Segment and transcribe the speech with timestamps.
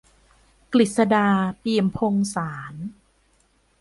[0.73, 1.27] กฤษฎา
[1.59, 2.85] เปี่ยมพงศ์สานต์